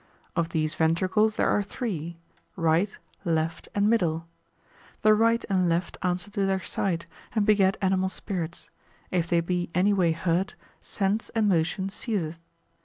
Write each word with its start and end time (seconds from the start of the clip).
Of 0.35 0.49
these 0.49 0.73
ventricles 0.73 1.35
there 1.35 1.47
are 1.49 1.61
three—right, 1.61 2.97
left, 3.23 3.67
and 3.75 3.87
middle. 3.87 4.25
The 5.03 5.13
right 5.13 5.45
and 5.47 5.69
left 5.69 5.95
answer 6.01 6.31
to 6.31 6.43
their 6.47 6.63
site, 6.63 7.05
and 7.35 7.45
beget 7.45 7.77
animal 7.83 8.09
spirits; 8.09 8.71
if 9.11 9.27
they 9.27 9.41
be 9.41 9.69
any 9.75 9.93
way 9.93 10.11
hurt, 10.11 10.55
sense 10.81 11.29
and 11.35 11.47
motion 11.47 11.89
ceaseth. 11.89 12.39